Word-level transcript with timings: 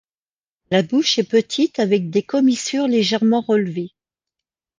La 0.71 0.81
bouche 0.81 1.19
est 1.19 1.29
petite, 1.29 1.77
avec 1.77 2.09
des 2.09 2.23
commissures 2.23 2.87
légèrement 2.87 3.41
relevées. 3.41 3.93